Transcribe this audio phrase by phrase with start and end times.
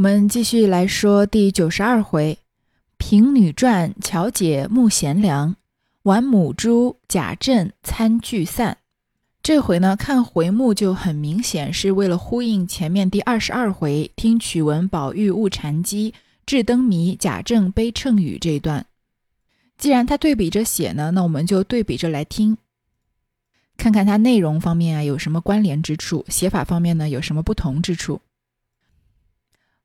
[0.00, 2.38] 我们继续来说第九十二回：
[2.96, 5.56] 平女传，巧姐慕贤良；
[6.04, 8.78] 玩母猪，贾政参聚散。
[9.42, 16.14] 这回呢，看回目就很明显是为了呼应前面第二十二回“听曲闻宝玉误禅机，
[16.46, 18.86] 智灯谜贾政悲谶语”这一段。
[19.76, 22.56] 既然他对比着写呢，那我们就对比着来听。
[23.76, 28.22] 看看它内容方面啊有什么关联之处，写法方面呢有什么不同之处。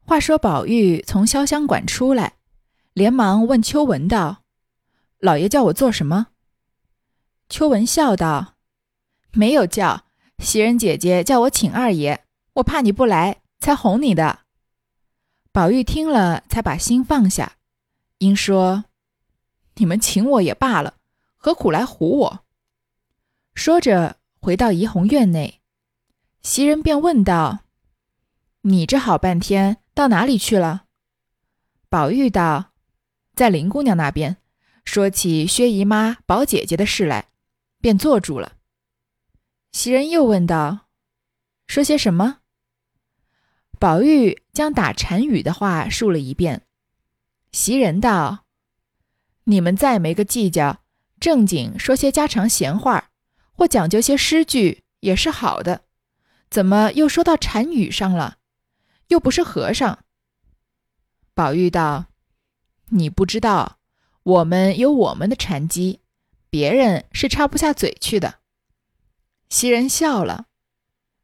[0.07, 2.35] 话说宝玉从潇湘馆出来，
[2.93, 4.43] 连忙问秋文道
[5.17, 6.27] ：“老爷叫我做什么？”
[7.49, 8.53] 秋文笑道
[9.33, 10.05] ：“没有叫，
[10.37, 12.23] 袭人姐姐叫我请二爷，
[12.53, 14.41] 我怕你不来，才哄你的。”
[15.51, 17.53] 宝玉听了，才把心放下，
[18.19, 18.85] 因说
[19.77, 20.97] ：“你们请我也罢了，
[21.35, 22.39] 何苦来唬我？”
[23.55, 25.61] 说着，回到怡红院内，
[26.43, 27.61] 袭人便问道
[28.67, 30.85] ：“你这好半天到哪里去了？”
[31.87, 32.73] 宝玉道
[33.35, 34.37] ：“在林姑娘那边，
[34.83, 37.29] 说起薛姨妈、宝姐姐的事来，
[37.79, 38.53] 便坐住了。”
[39.71, 40.87] 袭人又问道
[41.67, 42.39] ：“说些什么？”
[43.79, 46.63] 宝玉将打禅语的话述了一遍。
[47.51, 48.45] 袭人道
[49.45, 50.81] ：“你们再没个计较，
[51.19, 53.11] 正经说些家常闲话。”
[53.57, 55.83] 或讲究些诗句也是好的，
[56.49, 58.39] 怎么又说到禅语上了？
[59.07, 59.99] 又不是和尚。
[61.33, 62.05] 宝玉道
[62.91, 63.79] ：“你不知道，
[64.23, 65.99] 我们有我们的禅机，
[66.49, 68.39] 别人是插不下嘴去的。”
[69.49, 70.45] 袭人笑了：“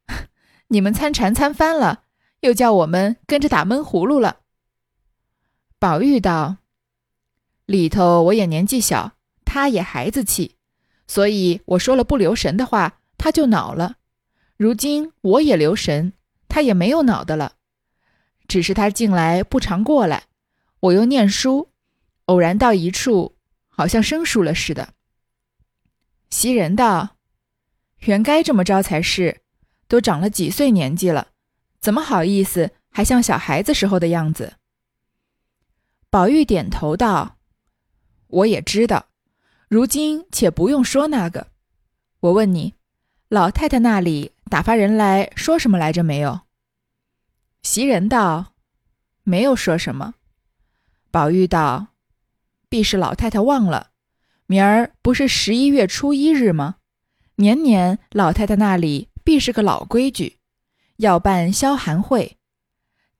[0.68, 2.04] 你们参禅参翻了，
[2.42, 4.42] 又叫我们跟着打闷葫芦了。”
[5.80, 6.58] 宝玉道
[7.66, 9.14] ：“里头我也年纪小，
[9.46, 10.58] 他也孩子气。”
[11.08, 13.98] 所以我说了不留神的话，他就恼了。
[14.56, 16.14] 如今我也留神，
[16.48, 17.56] 他也没有恼的了。
[18.52, 20.24] 只是他近来不常过来，
[20.82, 21.70] 我又念书，
[22.26, 23.38] 偶然到一处，
[23.70, 24.90] 好像生疏了似的。
[26.30, 27.16] 袭人道
[28.04, 29.40] ：“原该这么着才是，
[29.88, 31.30] 都长了几岁年纪了，
[31.80, 34.56] 怎么好意思还像小孩子时候的样子？”
[36.12, 37.38] 宝玉点头道
[38.28, 39.08] ：“我也知道。”
[39.72, 41.48] 如今且不用说那个，
[42.20, 42.74] 我问你，
[43.30, 46.42] 老太太那里打发人来说什么来着没有？
[47.64, 48.54] 袭人道
[49.24, 50.16] ：“没有说什么。”
[51.12, 51.88] 宝玉道
[52.68, 53.92] ：“必是老太太忘了，
[54.48, 56.78] 明儿不是十一月初一日吗？
[57.36, 60.40] 年年老太太那里必是个老规矩，
[60.98, 62.38] 要办消寒会，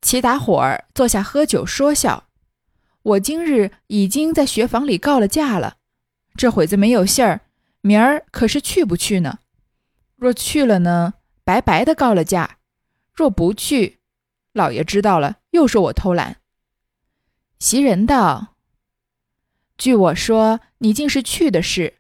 [0.02, 2.28] 齐打伙儿坐下喝酒说笑。
[3.04, 5.78] 我今日已经在学房里告了假了。”
[6.36, 7.42] 这会子没有信儿，
[7.82, 9.40] 明儿可是去不去呢？
[10.16, 12.58] 若去了呢，白白的告了假；
[13.14, 14.00] 若不去，
[14.54, 16.38] 老爷知道了，又说我偷懒。
[17.60, 18.56] 袭人道
[19.78, 21.96] ：“据我说，你竟是去的事，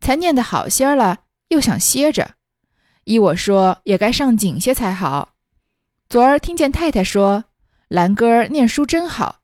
[0.00, 2.36] 才念得好些了，又想歇着。
[3.04, 5.34] 依我说，也该上紧些才好。
[6.08, 7.44] 昨儿听见太太说，
[7.88, 9.40] 兰哥念书真好，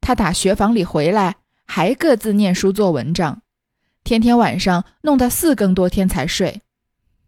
[0.00, 3.42] 他打学房里回来，还各自念书做文章。”
[4.02, 6.62] 天天晚上弄到四更多天才睡，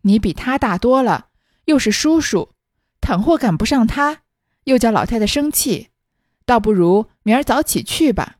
[0.00, 1.28] 你比他大多了，
[1.66, 2.54] 又是叔叔，
[3.02, 4.21] 倘或赶不上他，
[4.64, 5.90] 又叫老太太生气，
[6.44, 8.36] 倒不如明儿早起去吧。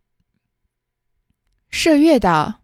[1.71, 2.61] 麝月道：“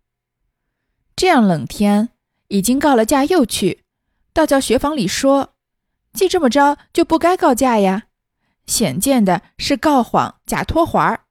[1.16, 2.10] 这样冷天，
[2.48, 3.84] 已经告了假又去，
[4.32, 5.54] 倒叫学房里说，
[6.12, 8.08] 既这么着就不该告假呀，
[8.66, 11.24] 显见的是告谎假托环儿。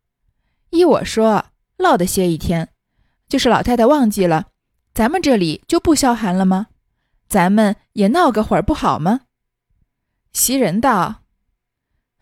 [0.72, 2.70] 依我说，落得歇一天。”
[3.30, 4.48] 就是老太太忘记了，
[4.94, 6.68] 咱们这里就不消寒了吗？
[7.28, 9.22] 咱们也闹个会儿不好吗？
[10.32, 11.24] 袭人道：“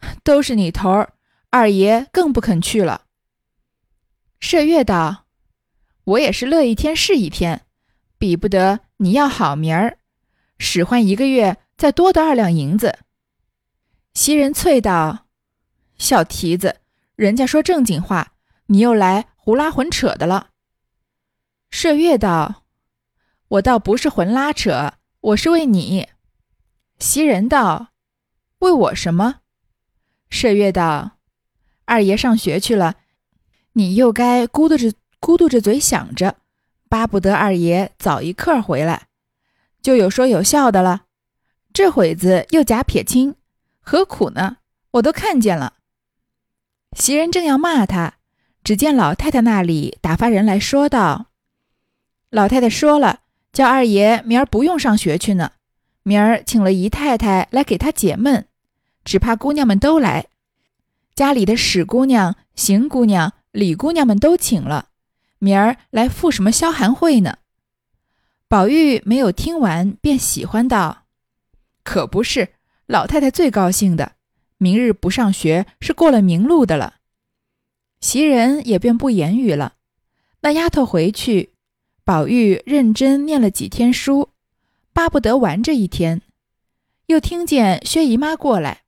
[0.24, 1.14] 都是你头儿，
[1.50, 3.06] 二爷更不肯去了。”
[4.42, 5.26] 麝月道
[6.04, 7.66] ：“我也是乐一天是一天，
[8.18, 9.98] 比不得你要好名儿，
[10.58, 13.00] 使唤一个月再多得二两银子。”
[14.14, 15.28] 袭人啐道
[15.98, 16.82] ：“小蹄子，
[17.16, 18.34] 人家说正经话，
[18.68, 20.52] 你又来胡拉混扯的了。”
[21.72, 22.64] 麝月道
[23.50, 26.10] ：“我倒不是混拉扯，我是为你。”
[27.00, 27.90] 袭人道
[28.60, 29.42] ：“为我什么？”
[30.30, 31.18] 麝月道
[31.86, 32.96] ：“二爷上学去了，
[33.74, 36.38] 你又该咕嘟着咕嘟着嘴想着，
[36.90, 39.08] 巴不得二爷早一刻回来，
[39.82, 41.04] 就有说有笑的了。
[41.74, 43.36] 这会子又假撇清，
[43.82, 44.58] 何苦呢？
[44.92, 45.74] 我都看见了。”
[46.98, 48.16] 袭人正要骂他，
[48.64, 51.28] 只见老太太那里打发人来说道。
[52.30, 53.22] 老太太说了，
[53.52, 55.52] 叫二爷明儿不用上学去呢，
[56.04, 58.48] 明儿请了姨太太来给他解闷，
[59.06, 60.28] 只怕姑娘们都来。
[61.14, 64.90] 家里的史姑娘、邢姑娘、李姑娘们都请了，
[65.40, 67.38] 明儿来赴什么消寒会呢？”
[68.50, 71.06] 宝玉没有听完，便喜欢道
[71.84, 72.50] ：“可不是，
[72.86, 74.14] 老太太最高兴的，
[74.58, 76.96] 明日不上学是过了明路的了。”
[78.02, 79.76] 袭人也便不言语了。
[80.42, 81.54] 那丫头回去，
[82.04, 84.30] 宝玉认真念了几天书，
[84.94, 86.22] 巴不得玩这一天。
[87.08, 88.84] 又听见薛姨妈过来，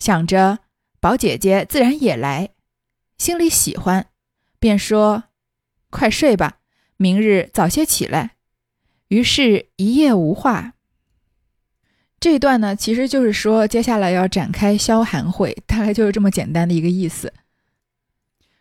[0.00, 0.58] 想着
[0.98, 2.50] 宝姐姐自然也来，
[3.18, 4.06] 心里喜欢，
[4.58, 5.24] 便说
[5.90, 6.56] ：“快睡吧，
[6.96, 8.32] 明日早些起来。”
[9.08, 10.72] 于是，一夜无话。
[12.18, 17.32] 这一段呢，其实就是说，接下来要展开消寒会，大概就是这么简单的一个意思。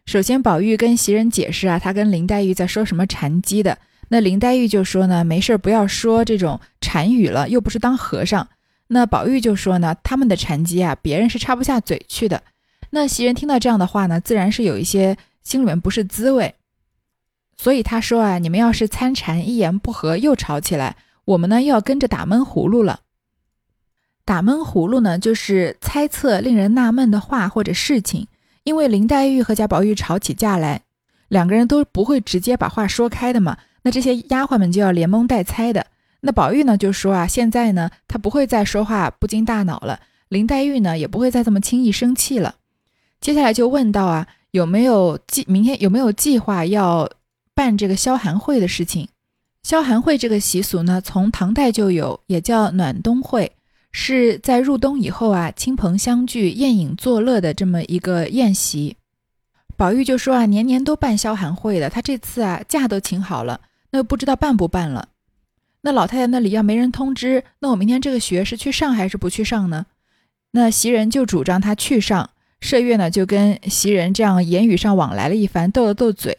[0.06, 3.80] 首先，宝玉跟袭人解释啊，他跟林黛玉在说什么禅机的。
[4.10, 8.50] 那林黛玉就说呢，没事不要说这种禅语了，又不是当和尚。
[8.92, 12.44] 那宝玉就说呢，他们的禅机啊，别人是插不下嘴去的。
[12.90, 16.56] 那袭人听到这样的话呢，自然是有一些心里面不是滋味。
[17.56, 20.96] 所以他说啊，你们要是参禅一言不合又吵起来，
[21.26, 23.02] 我们呢又要跟着打闷葫芦了。
[24.26, 28.28] 打闷葫芦呢，就是猜测令人纳闷的话或者事情。
[28.64, 30.82] 因为林黛玉和贾宝玉吵起架来，
[31.28, 33.58] 两个人都不会直接把话说开的嘛。
[33.84, 35.88] 那这些丫鬟们就要连蒙带猜的。
[36.22, 40.00] 那宝玉呢就说啊，现在呢他不会再说话不经大脑了。
[40.28, 42.56] 林黛玉呢也不会再这么轻易生气了。
[43.22, 47.10] 接下来就问到啊，有没有计明天有没有计划要？
[47.56, 49.10] 办这个消寒会的事情，
[49.64, 53.52] 消寒会这个习俗呢，从唐代就有，也叫暖冬会，
[53.92, 58.96] 是在入冬以后啊，亲朋相聚、宴饮作乐的这么一个宴席。
[59.76, 63.60] 宝玉就说啊，年年都办消寒会的，他这次啊假都请好了，
[63.92, 65.10] 那不知道办不办了。
[65.82, 69.86] 那老太太那里要没人通知，那我明天这个学是去上还是不去上呢？
[70.52, 76.38] 那袭人就主张他去上，麝月呢就跟袭人这样言语上往来了一番，斗了斗嘴。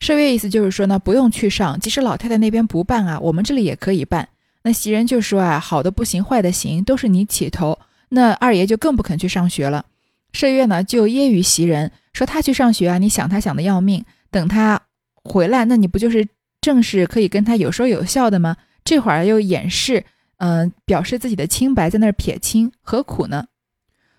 [0.00, 4.28] 麝月意思就是说呢，不用去上，即使老太太那边不办啊，我们这里也可以办。
[4.62, 7.78] 那袭人就说啊，好的不行，坏的行，都是你起头。
[8.08, 9.84] 那二爷就更不肯去上学了。
[10.32, 14.80] 麝月呢就揶揄袭人说，他去上学啊，你想他想的要命，等他
[15.24, 16.26] 回来，那你不就是
[16.62, 18.56] 正是可以跟他有说有笑的吗？
[18.82, 20.06] 这会儿又掩饰，
[20.38, 23.48] 嗯，表示自己的清白，在那儿撇清，何苦呢？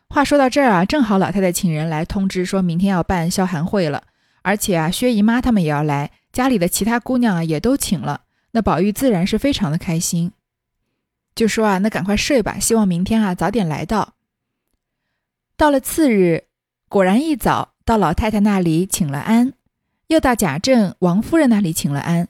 [0.09, 4.03] 话说到这儿啊，正好老太太请人来通知，说明天要办消寒会了。
[4.43, 8.21] 而且啊，薛姨妈他们也要来，家里的其他姑娘啊也都请了。
[8.51, 10.31] 那宝玉自然是非常的开心，
[11.33, 14.13] 就说啊，那赶快睡吧，希望明天啊早点来到。
[15.55, 16.43] 到了次日，
[16.89, 19.53] 果然一早到老太太那里请了安，
[20.07, 22.27] 又到贾政、王夫人那里请了安，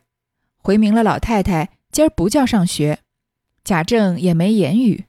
[0.64, 3.00] 回明了老太太今儿不叫上学。
[3.66, 5.06] 贾政也没言语，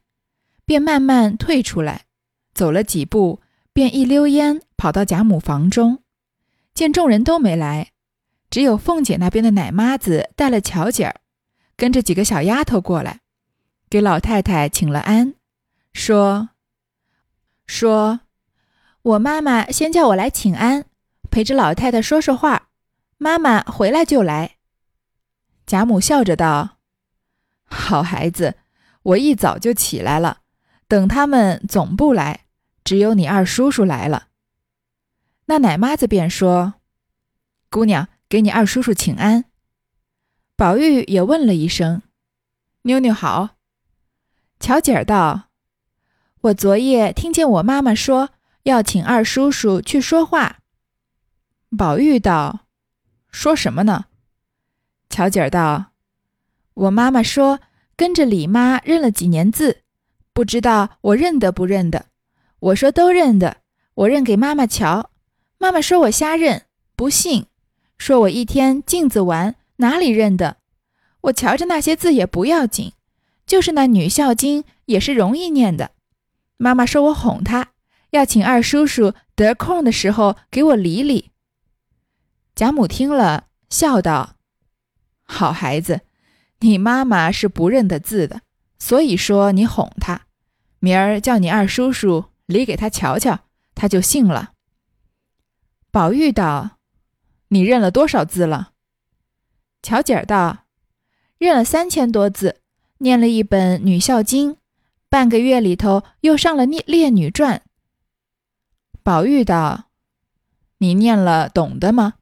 [0.65, 2.07] 便慢慢退出来，
[2.53, 3.41] 走了几步，
[3.73, 6.03] 便一溜烟跑到贾母房中。
[6.73, 7.93] 见众人都没来，
[8.51, 11.21] 只有凤姐那边的奶妈子带了巧姐儿，
[11.77, 13.21] 跟着几个小丫头过来，
[13.89, 15.35] 给老太太请了安，
[15.93, 16.51] 说
[17.67, 18.21] ：“说，
[19.03, 20.85] 我妈妈先叫我来请安，
[21.31, 22.71] 陪着老太太说说话。
[23.19, 24.54] 妈妈回来就来。”
[25.67, 26.79] 贾母笑着道
[27.65, 28.57] ：“好孩子，
[29.03, 30.43] 我一早就起来了，
[30.87, 32.47] 等他们总不来，
[32.85, 34.29] 只有你二叔叔来了。”
[35.47, 36.75] 那奶妈子便说
[37.71, 39.47] ：“姑娘，给你二叔叔请安。”
[40.57, 42.03] 宝玉也问了一声
[42.83, 43.57] ：“妞妞好。”
[44.61, 45.49] 巧姐儿道
[46.43, 48.31] ：“我昨夜听见我妈妈说
[48.63, 50.61] 要请二叔叔去说话。”
[51.77, 52.67] 宝玉道
[53.33, 54.05] ：“说什么呢？”
[55.15, 55.93] 巧姐儿道
[56.75, 57.61] ：“我妈妈说
[57.95, 59.83] 跟着李妈认了几年字，
[60.33, 62.07] 不知道我认得不认得。
[62.59, 63.59] 我说都认得，
[63.95, 65.11] 我认给妈妈瞧。”
[65.57, 66.63] 妈妈说我瞎认，
[66.97, 67.45] 不信，
[67.97, 70.57] 说我一天镜子玩，哪里认得？
[71.21, 72.93] 我瞧着那些字也不要紧，
[73.47, 75.93] 就是那女孝经也是容易念的。
[76.57, 77.69] 妈妈说我哄她，
[78.11, 81.31] 要请二叔叔得空的时候给我理理。
[82.57, 84.35] 贾母听了，笑道
[85.25, 86.03] ：“好孩子，
[86.61, 88.43] 你妈妈是不认得字的，
[88.79, 90.27] 所以说你哄她，
[90.79, 93.41] 明儿叫你二叔叔理给他瞧瞧，
[93.75, 94.53] 他就信了。”
[95.91, 96.79] 宝玉道
[97.49, 98.73] ：“你认了多少字了？”
[99.83, 100.65] 巧姐儿道
[101.39, 102.61] ：“认了三千多字，
[102.99, 104.53] 念了一本《女孝经》，
[105.09, 107.59] 半个月里头又上了《列列女传》。”
[109.03, 109.91] 宝玉道
[110.79, 112.15] ：“你念了懂的吗？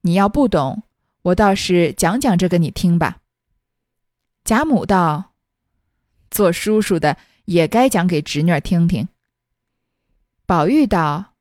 [0.00, 0.82] 你要不懂，
[1.22, 3.18] 我倒是讲讲这个你听吧。”
[4.44, 5.32] 贾母道
[6.30, 9.08] ：“做叔叔的也该讲给侄女听听。”
[10.46, 11.34] 宝玉道：“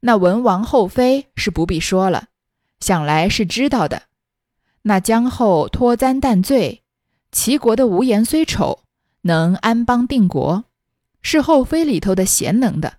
[0.00, 2.28] 那文王后妃是不必说了，
[2.80, 4.04] 想来是知道的。
[4.82, 6.82] 那姜后脱簪担罪，
[7.30, 8.84] 齐国的无颜虽丑，
[9.22, 10.64] 能安邦定国，
[11.20, 12.94] 是后妃里头的贤能的。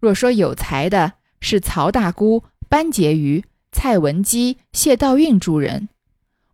[0.00, 3.44] 若说有才的，是曹大姑、班婕妤、
[3.76, 5.90] 蔡文姬、谢道韫诸人，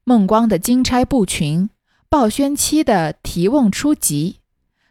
[0.02, 1.70] 孟光的金钗布裙，
[2.08, 4.40] 鲍宣妻的提瓮出疾，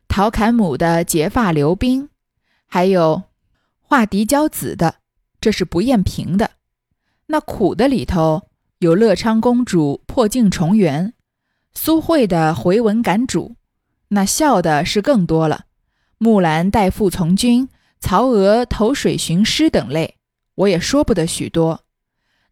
[0.07, 2.07] 陶侃母的结发留冰，
[2.67, 3.23] 还有
[3.81, 4.95] 画嫡骄子的，
[5.41, 6.51] 这是不厌平的。
[7.27, 8.43] 那苦的里头。
[8.79, 11.13] 有乐昌公主破镜重圆，
[11.75, 13.55] 苏慧的回文感主，
[14.07, 15.65] 那笑的是更多了。
[16.17, 17.69] 木兰代父从军，
[17.99, 20.15] 曹娥投水寻师等类，
[20.55, 21.81] 我也说不得许多。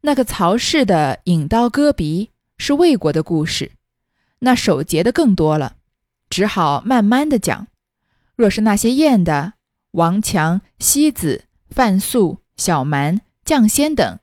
[0.01, 3.72] 那个曹氏的引刀割鼻是魏国的故事，
[4.39, 5.75] 那守节的更多了，
[6.29, 7.68] 只好慢慢的讲。
[8.36, 9.53] 若是那些艳的，
[9.91, 14.20] 王强、西子、范素、小蛮、绛仙等。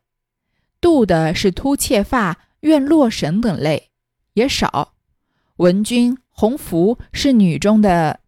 [0.80, 3.90] 妒的是秃妾发、怨洛神等类，
[4.34, 4.94] 也少。
[5.56, 8.20] 文君、洪福是女中的。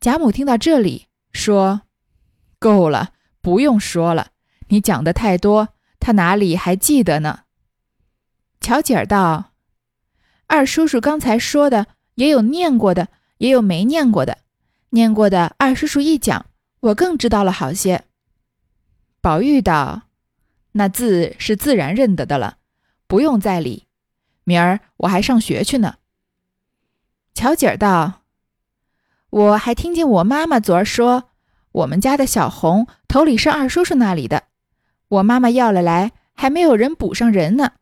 [0.00, 1.82] 贾母听到这里，说
[2.58, 4.28] ：“够了，不用说了。
[4.68, 7.40] 你讲的太多，他哪里还记得呢？”
[8.60, 9.52] 巧姐儿道
[10.46, 14.38] ：“二叔叔刚才说的，也有念过的，也有没念过的。
[14.90, 16.46] 念过的，二叔叔一讲，
[16.80, 18.04] 我更知道了好些。”
[19.20, 20.02] 宝玉道。
[20.78, 22.58] 那字是自然认得的了，
[23.06, 23.86] 不用再理。
[24.44, 25.96] 明儿我还上学去呢。
[27.32, 28.20] 巧姐儿道
[29.30, 31.30] ：“我还听见我妈妈昨儿说，
[31.72, 34.45] 我们家的小红头里是二叔叔那里的，
[35.08, 37.72] 我妈妈要了来，还没有人补上人呢。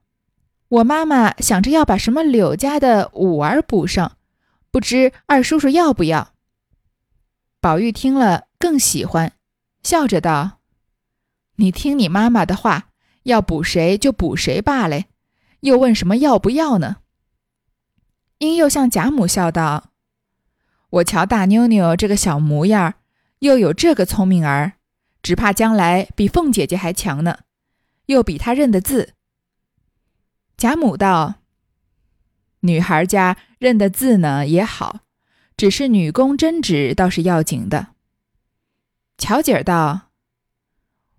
[0.69, 4.17] 我妈妈想着要把什么柳家的五儿补上，
[4.71, 6.33] 不知二叔叔要不要？”
[7.61, 9.33] 宝玉听了更喜欢，
[9.83, 10.59] 笑着道。
[11.57, 12.89] 你听你妈妈的话，
[13.23, 15.05] 要补谁就补谁罢了，
[15.61, 16.97] 又问什么要不要呢？
[18.39, 19.91] 英又向贾母笑道
[20.91, 22.95] ：“我瞧大妞妞这个小模样，
[23.39, 24.73] 又有这个聪明儿，
[25.25, 27.41] 只怕将来比凤姐姐还强呢，
[28.07, 29.15] 又比她认的字。”
[30.57, 31.37] 贾母道
[32.61, 35.01] ：“女孩家认的字呢也好，
[35.57, 37.89] 只是女工针指倒是要紧的。”
[39.19, 40.11] 巧姐儿道。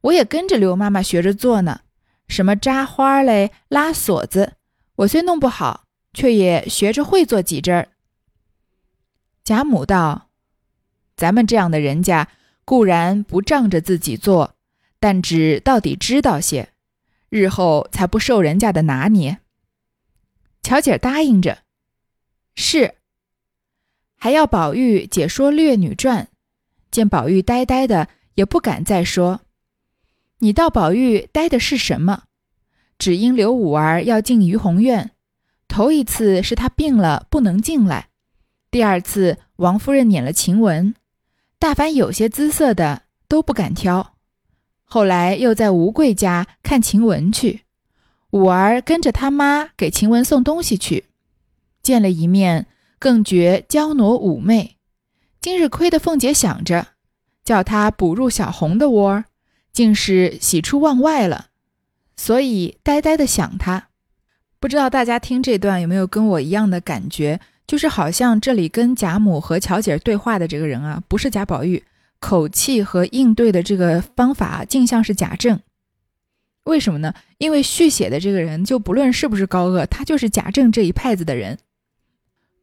[0.01, 1.81] 我也跟着刘妈妈学着做呢，
[2.27, 4.53] 什么扎花嘞、拉锁子，
[4.97, 7.89] 我虽弄不好，却也学着会做几针。
[9.43, 10.29] 贾母道
[11.17, 12.29] ：“咱们这样的人家，
[12.65, 14.55] 固然不仗着自己做，
[14.99, 16.69] 但只到底知道些，
[17.29, 19.37] 日后才不受人家的拿捏。”
[20.61, 21.59] 巧姐答应着，
[22.55, 22.95] 是，
[24.17, 26.25] 还要宝玉解说《略女传》，
[26.89, 29.41] 见宝玉呆呆的，也不敢再说。
[30.39, 32.23] 你道宝玉呆的是什么？
[32.97, 35.11] 只因刘五儿要进怡红院，
[35.67, 38.09] 头一次是他病了不能进来，
[38.71, 40.95] 第二次王夫人撵了晴雯，
[41.59, 44.15] 大凡有些姿色的都不敢挑。
[44.83, 47.61] 后来又在吴贵家看晴雯去，
[48.31, 51.05] 五儿跟着他妈给晴雯送东西去，
[51.81, 52.67] 见了一面，
[52.99, 54.77] 更觉娇挪妩媚。
[55.41, 56.87] 今日亏得凤姐想着，
[57.43, 59.25] 叫他补入小红的窝。
[59.73, 61.47] 竟是喜出望外了，
[62.15, 63.89] 所以呆呆的想他。
[64.57, 67.41] 不知道大家听这段有没有跟我一样的感觉？
[67.67, 71.83] 就是好像这里跟贾母和巧姐对话的这个人啊，不是贾宝玉，
[72.19, 75.59] 口气和应对的这个方法竟像是贾政。
[76.65, 77.13] 为什么呢？
[77.37, 81.59] 因为续写的这个人，就不论是不是高鹗，他就是贾政这一派子的人，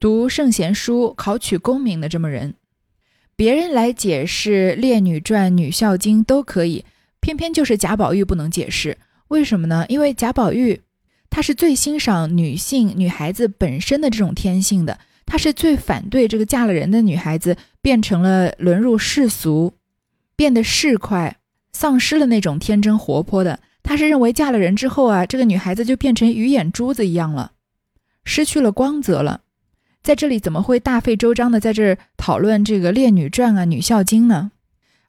[0.00, 2.54] 读圣贤书、考取功名的这么人。
[3.36, 6.84] 别人来解释《列女传》《女孝经》都可以。
[7.20, 9.86] 偏偏就是贾宝玉不能解释，为什么呢？
[9.88, 10.80] 因为贾宝玉
[11.32, 19.72] 他是最欣赏女性、女孩子本身的这种天性的，他是最反对这个嫁了人的女孩子变成了沦入世俗，
[20.36, 21.32] 变得市侩，
[21.72, 23.60] 丧失了那种天真活泼的。
[23.82, 27.52] 他是认为嫁了人之后啊，这个女孩子就变成鱼眼珠子一样了，
[28.24, 29.40] 失去了光泽了。
[30.02, 34.52] 在这里怎么会大费周章的在这儿讨论这个《列女传》啊、《女孝经》呢？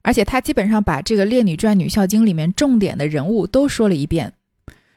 [0.00, 4.32] 而且他基本上把这个《列女传》《女孝经》里面重点的人物都说了一遍。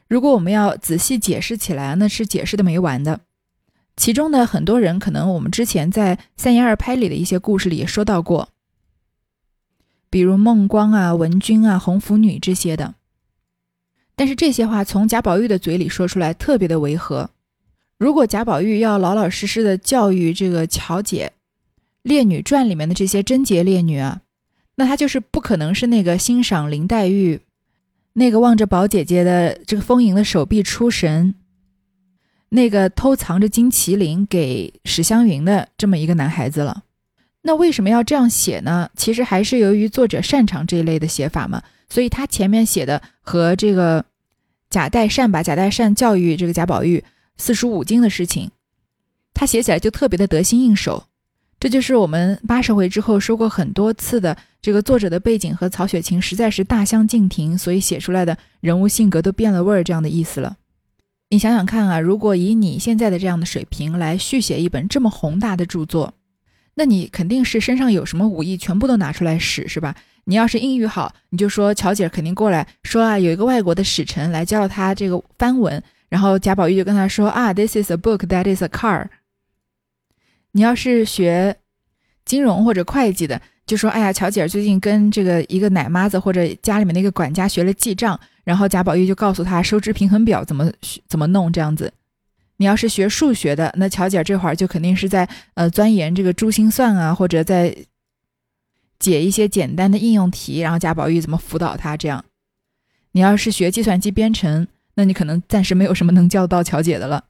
[0.08, 3.20] 如果我们要仔细解释起来，那是解释的没完的。
[3.96, 8.48] 其中的很多人，可能我们之前在《三言二拍》里的一些故事里也说到过，
[10.08, 12.94] 比如孟光啊、文君啊、红拂女这些的。
[14.14, 17.30] 但是这些话从贾宝玉的嘴里说出来，特别的违和。
[17.98, 21.32] 如果贾宝玉要老老实实的教育这个乔姐，
[22.02, 24.22] 《列女传》里面的这些贞洁烈女啊。
[24.76, 27.40] 那他就是不可能是那个欣赏林黛玉，
[28.18, 31.36] 那个望着宝姐姐的这个丰盈的手臂出神，
[32.48, 36.82] 那个偷藏着金麒麟给史湘云的这么一个男孩子了。
[37.42, 38.90] 那为什么要这样写呢？
[38.96, 44.04] 其实还是由于作者擅长这一类的写法嘛，所以他前面写的和这个
[44.68, 47.04] 贾代善把贾代善教育这个贾宝玉
[47.36, 48.50] 四书五经的事情，
[49.32, 51.04] 他写起来就特别的得心应手。
[51.60, 60.56] 这就是我们八十回之后说过很多次的，这个作者的背景和曹雪芹实在是大相径庭，所以写出来的人物性格都变了味儿这样的意思了。
[61.30, 66.14] 你想想看啊，如果以你现在的这样的水平来续写一本这么宏大的著作，
[66.74, 69.96] 那你肯定是身上有什么武艺，全部都拿出来使，是吧？
[70.24, 79.08] 你要是英语好，你就说乔姐肯定过来说啊，有一个外国的使臣来教他这个翻文，然后贾宝玉就跟他说啊，This is a book that is a car。
[80.52, 81.56] 你要是学
[82.24, 90.70] 金融或者会计的，就说哎呀，乔姐最近跟这个一个奶妈子或者家里面那个管家学了记账，然后贾宝玉就告诉他收支平衡表怎么
[91.06, 91.92] 怎么弄这样子。
[92.56, 97.76] 你要是学数学的，那乔姐这会儿就肯定是在呃钻研这个珠心算啊，或者在
[98.98, 102.24] 解一些简单的应用题，然后贾宝玉怎么辅导他这样。
[103.12, 107.24] 你要是学计算机编程，那你可能暂时没有什么能教到乔姐的了，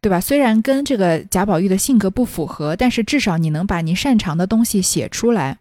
[0.00, 0.20] 对吧？
[0.20, 5.58] 虽然跟这个贾宝玉的性格不符合，但是至少你能把你擅长的东西写出来，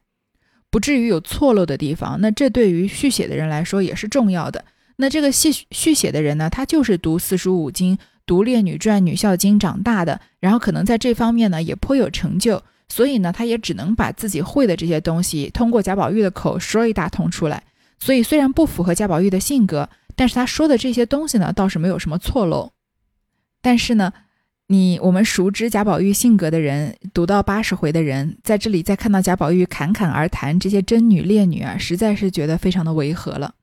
[0.70, 2.20] 不至于有错漏的地方。
[2.22, 4.66] 那这对于续写的人来说也是重要的。
[4.98, 7.98] 那这个续续写的人呢，他就是读四书五经。
[8.28, 17.62] 读《列女传》《女孝经》长大的，然后可能在这方面呢也颇有成就，所以呢，他也只能把自己会的这些东西通过贾宝玉的口说一大通出来。
[18.00, 22.72] 所以虽然不符合贾宝玉的性格，但是他说的这些东西呢倒是没有什么错漏。
[23.62, 24.12] 但是呢，
[24.68, 33.54] 你我们熟知贾宝玉性格的人，读到八十回的人，在这里再看到贾宝玉侃侃而谈这些贞女烈女啊，实在是觉得非常的违和了。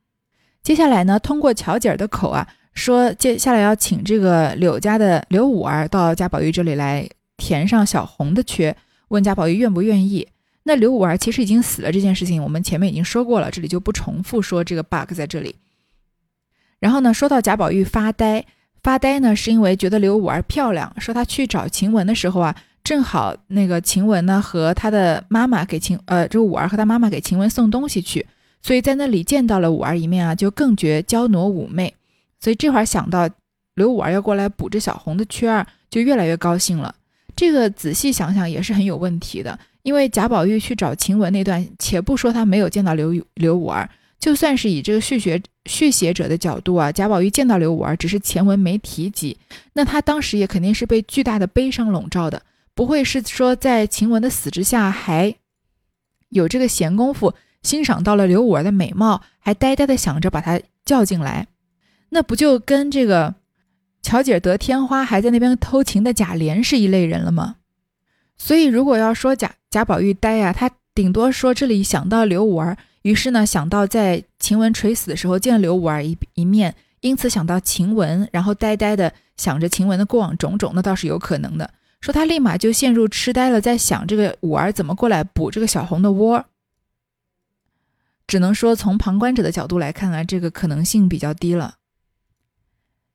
[0.63, 2.49] 接下来呢，通过巧姐儿的口啊。
[2.75, 8.75] 说接下来要请这个柳家的柳五儿到贾宝玉这里来填上小红的缺，
[9.09, 10.27] 问贾宝玉愿不愿意。
[10.63, 15.57] 那柳五儿其实已经死了，这件事情我们前面已经说过了，这里就不重复说这个 bug 在这里。
[16.79, 18.47] 然后呢，说到贾宝玉发呆，
[18.83, 28.27] 发呆呢是因为觉得刘五儿漂亮，说他去找晴雯的时候啊，正好那个晴雯呢和他的妈妈给晴呃这个五儿和他妈妈给晴雯送东西去，
[28.61, 31.95] 所以在那里见到了五儿一面啊，就更觉娇挪妩媚。
[32.41, 33.29] 所以这会儿想到
[33.77, 36.93] 刘五儿要过来补这小红的缺儿，就越来越高兴了。
[37.37, 43.89] 这个仔细想想也是很有问题的，因为贾宝玉去找晴雯那段，且不说他没有见到刘刘五儿，
[44.23, 49.37] 就算是以这个续写续写者的角度啊，贾宝玉见到刘五儿，只是前文没提及，
[49.73, 52.41] 那他当时也肯定是被巨大的悲伤笼罩的，
[52.73, 55.35] 不会是说在晴雯的死之下还
[56.29, 61.49] 有这个闲工夫欣赏到了刘五儿的美貌，还呆呆的想着把她叫进来。
[62.11, 63.35] 那不就跟这个
[64.03, 67.57] 乔姐得天花还在那边偷情的贾琏是一类人了吗？
[68.39, 81.71] 所以如果要说贾贾宝玉呆呀，他顶多说这里想到刘五儿，于是呢想到在晴雯垂死的时候见刘五儿一一面，因此想到晴雯，然后呆呆的想着晴雯的过往种种，那倒是有可能的。
[82.01, 86.45] 说他立马就陷入痴呆了，在想这个五儿怎么过来补这个小红的窝，
[88.27, 91.77] 只能说从旁观者的角度来看啊，这个可能性比较低了。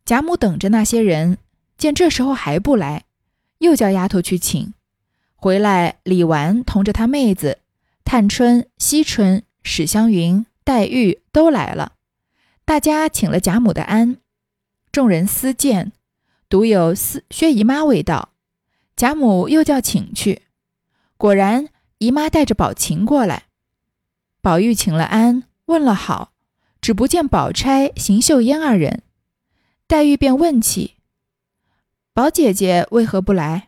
[0.06, 1.38] 贾母等着那些人，
[1.78, 3.04] 见这时候还不来，
[3.58, 4.74] 又叫丫头去请。
[5.36, 7.60] 回来，李纨同着她妹子
[8.06, 11.92] 探春、惜春、史湘云、黛玉都来了，
[12.64, 14.16] 大家请了贾母的安。
[14.94, 15.92] 众人私见，
[16.48, 18.30] 独有司薛姨妈未到。
[18.96, 20.44] 贾母又叫请去，
[21.18, 23.44] 果然姨妈带着宝琴过来。
[24.42, 26.32] 宝玉请了安，问了好，
[26.80, 29.04] 只不见宝钗、邢岫烟二人。
[29.86, 30.96] 黛玉便问起
[32.16, 33.68] ：“宝姐姐为何不来？”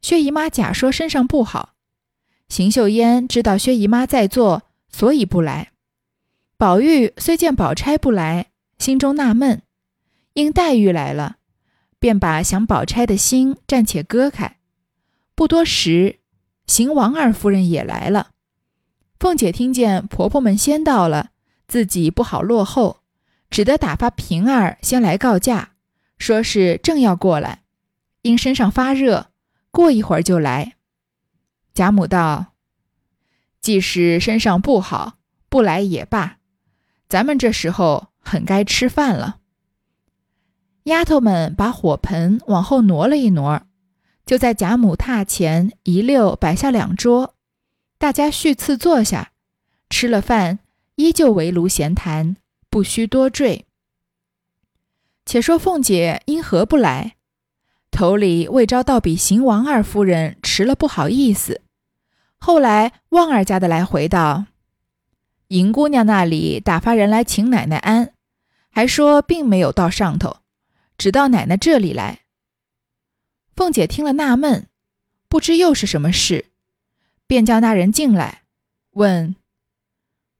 [0.00, 1.74] 薛姨妈假说身上不好。
[2.48, 4.63] 邢岫烟知道薛姨妈在座，
[4.96, 5.72] 所以不来。
[6.56, 9.62] 宝玉虽见宝钗不来，心中纳闷，
[10.34, 11.38] 因黛玉来了，
[11.98, 14.58] 便把想宝钗的心暂且割开。
[15.34, 16.20] 不多时，
[16.68, 18.30] 邢王二夫人也来了。
[19.18, 21.30] 凤姐听见婆婆们先到了，
[21.66, 23.00] 自己不好落后。
[23.50, 25.72] 只得打发平儿先来告假，
[26.18, 27.64] 说是正要过来，
[28.22, 29.32] 因身上发热，
[29.72, 30.74] 过一会儿就来。
[31.72, 32.52] 贾母道
[33.64, 35.14] ：“即使身上不好，
[35.48, 36.36] 不来也罢，
[37.08, 39.38] 咱们这时候很该吃饭了。”
[40.84, 43.62] 丫头们把火盆往后挪了一挪，
[44.26, 47.36] 就在贾母榻前一溜摆下两桌，
[47.96, 49.32] 大家续次坐下，
[49.88, 50.58] 吃了饭，
[50.96, 52.36] 依旧围炉闲谈，
[52.68, 53.64] 不需多赘。
[55.24, 57.16] 且说凤姐因何不来？
[57.90, 61.62] 头里未招到比邢王二夫人迟了不好意思，
[62.46, 64.44] 后来旺儿家的来回道
[65.48, 68.12] ：“银姑娘那里打发人来请奶奶安，
[68.68, 70.40] 还说并没有到上头，
[70.98, 72.26] 只到奶奶这里来。”
[73.56, 74.68] 凤姐听了纳闷，
[75.26, 76.50] 不知又是什么事，
[77.26, 78.42] 便叫那人进来，
[78.90, 79.34] 问：“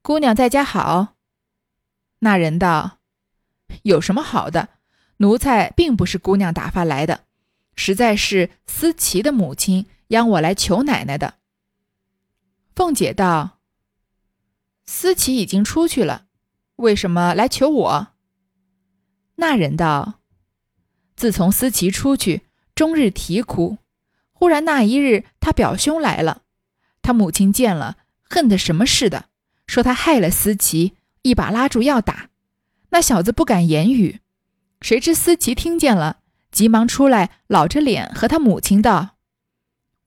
[0.03, 1.15] 姑娘在家好？”
[2.21, 2.99] 那人道
[3.81, 4.69] ：“有什么好的？
[5.17, 7.21] 奴才并不是姑娘打发来的。”
[7.75, 11.39] 实在是思琪的母亲央我来求奶奶的。
[12.75, 13.59] 凤姐道
[14.85, 16.25] ：“思琪已经出去了，
[16.75, 18.07] 为什么来求我？”
[19.35, 20.15] 那人道
[21.15, 22.41] ：“自从思琪出去，
[22.75, 23.77] 终日啼哭。
[24.33, 26.41] 忽然那一日，他表兄来了，
[27.01, 27.95] 他母亲见了，
[28.29, 29.29] 恨得什么似的，
[29.65, 32.29] 说他害了思琪，一把拉住要打。
[32.89, 34.19] 那小子不敢言语，
[34.81, 36.19] 谁知思琪听见了。”
[36.51, 39.17] 急忙出来，老着脸和他母亲道：“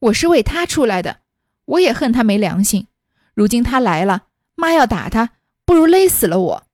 [0.00, 1.20] 我是为他出来的，
[1.68, 2.86] 我也恨他没良心。
[3.34, 5.30] 如今他来了，妈要打他，
[5.64, 6.66] 不如勒死了我。”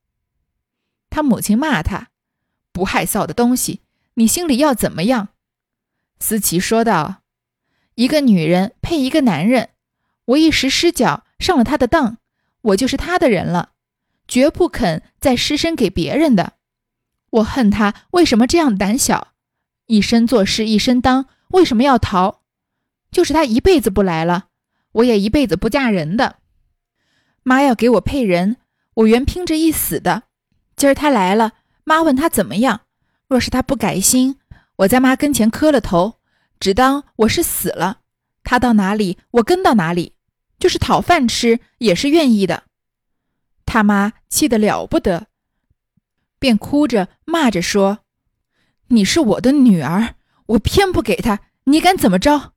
[1.11, 2.09] 他母亲骂他
[2.73, 3.83] ：“不害臊的东西，
[4.15, 5.29] 你心里要怎么样？”
[6.21, 7.23] 思琪说道
[7.97, 9.71] ：“一个女人配一个男人，
[10.27, 12.19] 我一时失脚上了他的当，
[12.63, 13.73] 我就是他的人了，
[14.27, 16.55] 绝不肯再失身给别人的。
[17.31, 19.33] 我恨他为什么这样胆小。”
[19.87, 22.41] 一身做事一身当，为什么要逃？
[23.11, 24.49] 就是他一辈子不来了，
[24.95, 26.39] 我也一辈子不嫁人的。
[27.43, 28.57] 妈要给我配人，
[28.95, 30.25] 我原拼着一死的。
[30.77, 31.53] 今儿他来了，
[31.85, 32.81] 妈问他怎么样？
[33.29, 34.39] 若是他不改心，
[34.77, 36.21] 我在妈跟前磕了头，
[36.59, 38.01] 只当我是死了。
[38.43, 40.15] 他到哪里，我跟到哪里，
[40.59, 42.65] 就是讨饭吃也是愿意的。
[43.67, 45.27] 他妈气得了不得，
[46.39, 48.01] 便哭着骂着说。
[48.89, 52.53] 你是我的女儿，我偏不给他，你敢怎么着？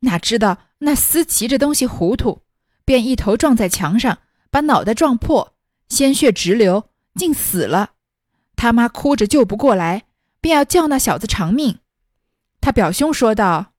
[0.00, 2.42] 哪知道那思琪这东西糊涂，
[2.84, 4.18] 便一头撞在墙上，
[4.50, 5.54] 把脑袋撞破，
[5.88, 7.92] 鲜血直流，竟死了。
[8.54, 10.04] 他妈哭着救不过来，
[10.40, 11.78] 便要叫那小子偿命。
[12.60, 13.72] 他表兄说道：“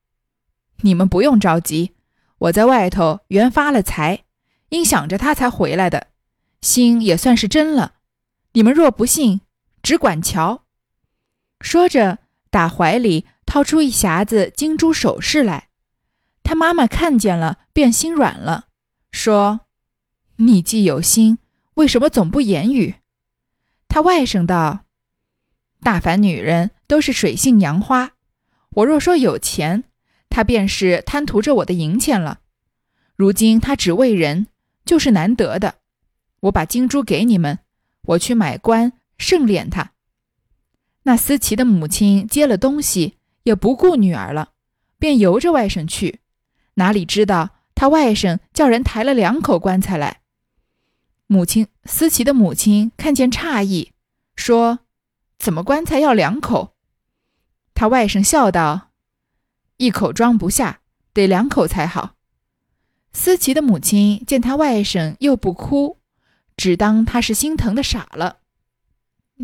[0.82, 1.94] 你们不用着急，
[2.38, 4.24] 我在外头原发了财，
[4.70, 6.08] 因想着他才回来的，
[6.60, 7.94] 心也算是真了。
[8.52, 9.42] 你们若不信，
[9.82, 10.64] 只管瞧。”
[11.62, 12.18] 说着，
[12.50, 15.68] 打怀里掏出一匣子金珠首饰来。
[16.46, 18.66] 他妈妈看见了，便心软了，
[19.10, 19.62] 说
[20.38, 21.38] ：“你既有心，
[21.74, 22.94] 为什么总不言语？”
[23.88, 24.84] 他外甥道
[25.82, 28.12] ：“大凡女人都是水性杨花，
[28.70, 29.82] 我若说有钱，
[30.28, 32.38] 他便是贪图着我的银钱了。
[33.16, 34.46] 如今他只为人，
[34.84, 35.78] 就是难得的。
[36.42, 37.58] 我把金珠给你们，
[38.02, 39.90] 我去买官，盛敛他。”
[41.02, 44.52] 那思琪的母亲接了东西，也不顾女儿了，
[45.00, 46.20] 便由着外甥去。
[46.76, 50.22] 哪里知道他外甥叫人抬了两口棺材来。
[51.26, 53.92] 母亲思琪的母亲看见诧异，
[54.36, 54.78] 说
[55.38, 56.74] ：“怎么棺材要两口？”
[57.74, 58.92] 他外甥笑道
[59.76, 60.80] ：“一口装不下，
[61.12, 62.14] 得两口才好。”
[63.12, 65.98] 思琪的母亲见他外甥又不哭，
[66.56, 68.38] 只当他是心疼的傻了。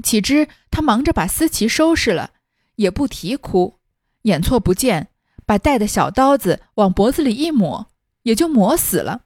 [0.03, 2.33] 岂知他忙着把思琪收拾了，
[2.77, 3.79] 也不啼哭，
[4.23, 5.09] 眼错不见，
[5.53, 7.89] 把带的小刀子往脖子里一抹，
[8.23, 9.25] 也就抹死了。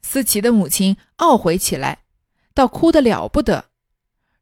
[0.00, 2.04] 思琪的母亲懊悔起来，
[2.54, 3.64] 倒哭得了不得。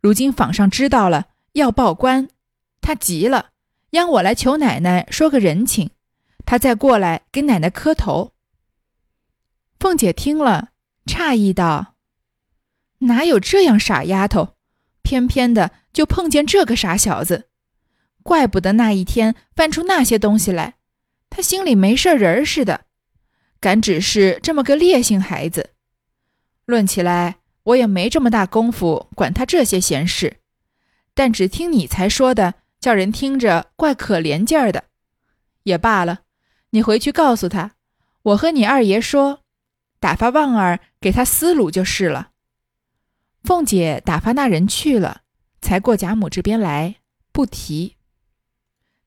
[0.03, 2.29] 如今坊上知道了，要报官，
[2.83, 3.53] 他急了，
[3.92, 5.88] 央我来求奶奶说个人情，
[6.44, 8.35] 他再过来给奶奶磕头。
[9.79, 10.73] 凤姐听了，
[11.07, 11.94] 诧异道
[13.09, 14.57] ：“哪有这样傻丫头？”
[15.01, 17.49] 偏偏的就碰见这个傻小子，
[18.23, 20.75] 怪不得那一天翻出那些东西来，
[21.38, 22.87] 他心里没事人似的，
[23.61, 25.70] 敢只是这么个烈性孩子。
[26.66, 30.38] 论起来，我也没这么大功夫管他这些闲事，
[31.14, 34.87] 但只听你才说的，叫人听着怪可怜劲儿的。
[35.62, 36.22] 也罢了，
[36.70, 37.77] 你回去告诉他，
[38.22, 39.42] 我和你二爷说，
[40.01, 42.31] 打发旺儿给他思路就是了。
[43.44, 45.20] 凤姐打发那人去了，
[45.61, 46.96] 才过贾母这边来，
[47.31, 47.94] 不提。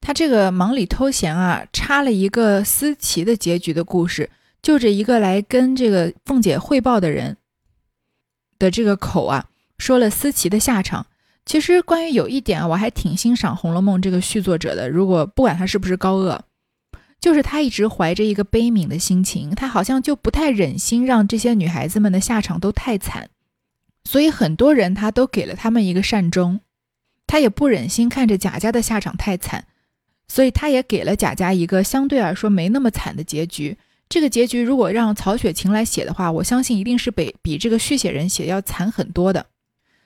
[0.01, 4.29] 他这个忙里偷闲啊，插了一个思琪的结局的故事，
[4.61, 7.37] 就这一个来跟这个凤姐汇报的人
[8.59, 9.45] 的这个口啊，
[9.77, 11.05] 说了思琪的下场。
[11.45, 14.89] 其实关于有一点啊，我还挺欣赏《红楼梦》这个续作者的。
[14.89, 16.39] 如果不管他是不是高鹗，
[17.19, 23.29] 就是他一直怀着一个悲悯的心情，他好像就不太忍心让这些女孩子们的下场都太惨，
[24.03, 26.59] 所以很多人他都给了他们一个善终，
[27.25, 29.65] 他也不忍心看着贾家的下场太惨，
[30.31, 33.77] 所以他也给了贾家一个相对来说没那么惨的结局。
[34.07, 39.45] 这个结局如果让曹雪芹来写的话，我相信一定是比比这个续写人写要惨很多的。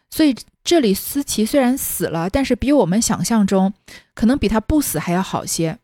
[0.10, 3.72] 所以这里思琪虽然死了，但是比我们想象中
[4.16, 5.78] 可能比他不死还要好些。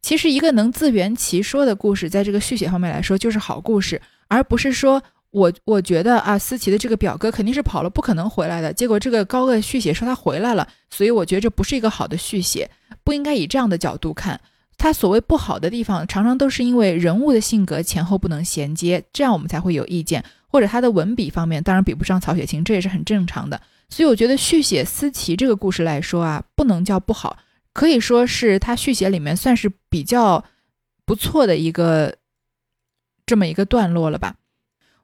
[0.00, 8.72] 其实，一个能自圆其说的故事，在这个续写方面来说，就是好故事，而不是说我我觉得啊，思琪的这个表哥肯定是跑了，不可能回来的。
[8.72, 12.70] 结果这个高鹗续写说他回来了，所以我觉得这不是一个好的续写，
[13.04, 14.40] 不应该以这样的角度看。
[14.78, 23.60] 他所谓不好的地方，常常都是因为人物的性格前后不能衔接，这样我们才会有意见，或者他的文笔方面，当然比不上曹雪芹，这也是很正常的。
[23.90, 27.38] 所以我觉得续写思琪这个故事来说啊，不能叫不好。
[27.72, 30.44] 可以说是他续写里面算是比较
[31.04, 32.16] 不错的一个
[33.26, 34.36] 这么一个段落了吧。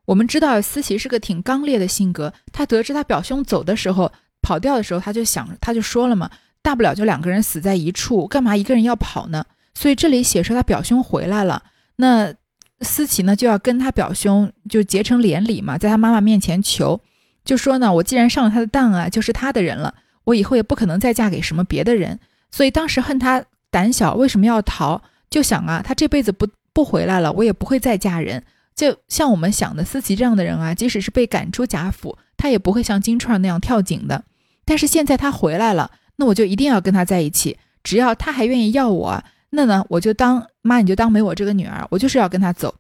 [0.06, 4.12] 我们知道思琪是个挺刚烈的性格，他得知他表兄走的时候
[4.42, 6.30] 跑掉的时候，他就想他就说了嘛，
[6.62, 9.44] 大不了就两个人死在一处，干嘛一个人要跑呢？
[9.74, 11.62] 所以这里写说他表兄回来了，
[11.96, 12.34] 那
[12.80, 17.00] 思琪呢就要跟他表兄就结成连理嘛，在他妈妈面前求，
[17.44, 22.18] 就说呢，我既然上了他的当啊，就是他的人了，我以后也不可能再嫁给什么别的人。
[22.50, 25.00] 所以当时恨他胆小，为什么要逃？
[25.30, 28.44] 就想啊，他这辈子不不回来了，我也不会再嫁人。
[28.74, 34.24] 就像我们想的，思琪这样的人啊，即使是被赶出贾府，他也不会像金钏那样跳井的。
[34.64, 37.56] 但是现在他回来了，那我就一定要跟他在一起。
[37.82, 42.74] 只要他还愿意要我，那呢，我就当妈，你就当没我这个女儿，我就是要跟他走。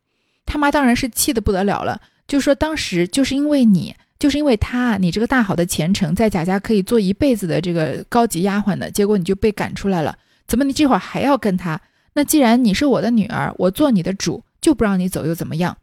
[0.46, 3.94] 他妈当然是气得不得了了，就说当时就是因为你。
[4.16, 10.16] 就是因为他，你这个大好的前程，在贾家可以做一辈子的这个高级丫鬟的，结果你就被赶出来了。
[10.46, 11.78] 怎么你这会儿还要跟他？
[12.14, 15.76] 那既然你是我的女儿，我做你的主，就不让你走又怎么样？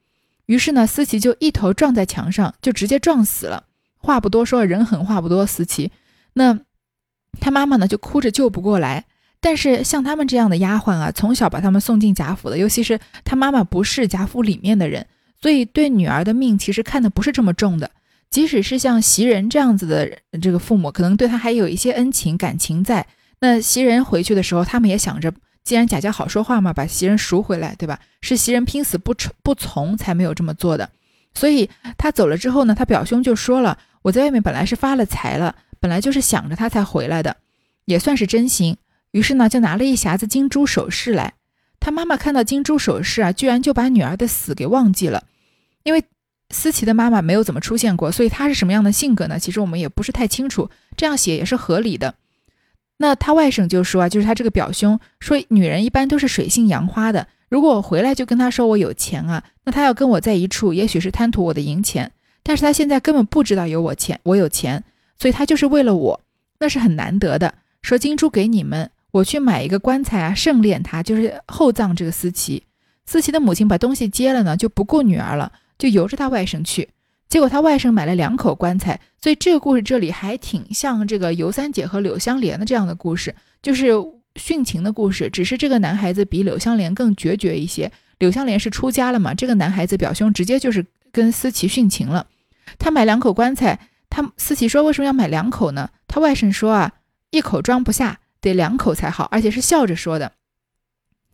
[0.51, 3.63] 于是呢，思琪就一头撞在墙上，就直接撞死了。
[3.97, 5.91] 话不多说，人狠话不多，思琪。
[6.33, 6.59] 那
[7.39, 9.05] 他妈妈呢，就哭着救不过来。
[9.39, 15.07] 但是像他们这样的丫鬟啊，从小把他们送进贾府的，尤其是他妈妈不是贾府里面的人，
[15.41, 17.89] 所以对女儿的命其实看的不是这么重的。
[18.29, 23.07] 即使是像袭人这样子的这个父母，可能对他还有一些恩情感情在。
[23.39, 25.33] 那袭人回去的时候，他们也想着，
[25.63, 27.99] 既然贾家好说话嘛，把袭人赎回来，对吧？
[28.21, 30.89] 是袭人拼死不从不从才没有这么做的。
[31.33, 37.37] 所以他走了之后呢，他表兄就说了：“我在外面本来是发了财了，本来就是想着他才回来的，
[37.85, 38.77] 也算是真心。”
[39.11, 41.33] 于是呢，就拿了一匣子金珠首饰来。
[41.79, 45.23] 他妈妈看到金珠首饰啊，居然就把女儿的死给忘记了，
[45.83, 46.03] 因为。
[46.53, 49.39] 思琪的妈妈没有怎么出现过，所以她是什么样的性格呢？
[49.39, 52.13] 其实我们也不是太清楚，这样写也是合理的。
[53.01, 57.25] 那他外甥就说啊，就是他这个表兄说，女人一般都是水性杨花的。
[57.49, 62.11] 如果我回来就跟他说我有钱啊，那他要跟我在一处，也许是贪图我的银钱。
[62.43, 64.83] 但是他现在根本不知道有我钱，我有钱，
[65.17, 66.21] 所以他就是为了我，
[66.59, 67.55] 那是很难得的。
[67.81, 72.63] 说金珠给你们，我去买一个棺材啊，盛殓他，就是厚葬这个思琪。
[73.07, 75.51] 思琪的母亲把东西接了呢，就不顾女儿了。
[75.79, 76.89] 就由着他外甥去，
[77.31, 83.93] 结果他外甥买了两口棺材，所以这个故事这里还挺像这个尤三姐和柳香莲的这样的故事，就是
[84.35, 85.29] 殉情的故事。
[85.29, 87.89] 只是这个男孩子比柳香莲更决绝一些。
[88.19, 92.27] 柳香莲是出家了嘛，这个男孩子表兄直接就是跟思琪殉情了。
[92.77, 95.91] 他买两口棺材，他思琪说为什么要买两口呢？
[96.09, 96.91] 他外甥说啊，
[97.29, 100.33] 一口装不下，得两口才好，而且是笑着说的。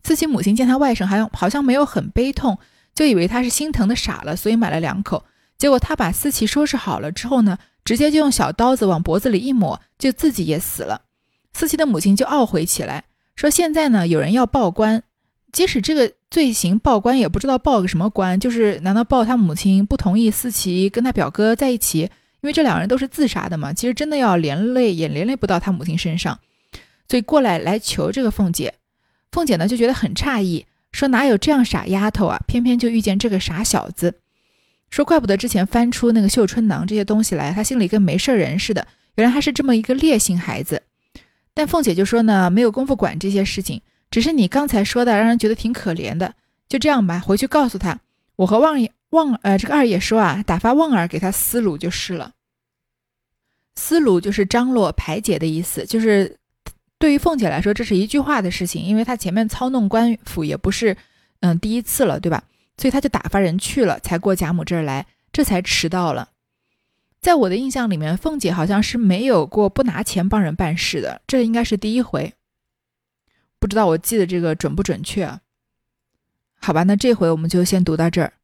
[0.04, 2.56] 思琪母亲见他外甥好像好像没有很悲痛。
[2.94, 5.24] 就以为他是心疼的傻了，所以买了两口。
[5.58, 11.02] 结果他把思琪收拾好了之后呢，直接就用小刀子往脖子里一抹，就自己也死了。
[11.52, 15.02] 思琪的母亲就懊悔起来，说现在呢有人要报官，
[15.50, 22.10] 即使这个罪行报官，也不知道报个什么官，就是难道报他母亲不同意思琪跟他表哥在一起？
[22.40, 26.38] 因为这两人都是自杀的嘛，其实真的要连累也连累不到他母亲身上，
[27.08, 28.74] 所以过来来求这个凤姐。
[29.32, 30.66] 凤姐呢就觉得很诧异。
[30.92, 34.20] 说哪有这样傻丫头啊，偏偏就遇见这个傻小子。
[34.90, 38.86] 说怪不得之前翻出那个绣春囊这些东西来，他心里跟没事人似的。
[39.16, 40.82] 原来他是这么一个烈性孩子。
[41.54, 46.34] 但凤姐就说呢，没有功夫管这些事情，只是你刚才说的，让人觉得挺可怜的。
[46.68, 47.98] 就这样吧，回去告诉他，
[48.36, 52.32] 我和旺爷旺呃这个二爷说啊，打发旺儿给他思路就是了。
[53.74, 56.36] 思路就是张罗排解的意思，就是。
[57.00, 60.96] 对于凤姐来说，这是一句话的事情，因为她前面操弄官府也不是，
[61.38, 62.42] 嗯，第一次了，对吧？
[62.78, 66.30] 所以他就打发人去了，才过贾母这儿来，这才迟到了。
[67.20, 72.32] 在我的印象里面，凤姐好像是没有过不拿钱帮人办事的，这应该是第一回。
[73.58, 75.40] 不知道我记得这个准不准确？
[76.60, 78.34] 好吧，那这回我们就先读到这儿。